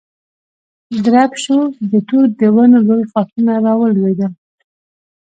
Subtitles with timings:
[1.03, 4.33] درب شو، د توت د ونو لوی ښاخونه را ولوېدل.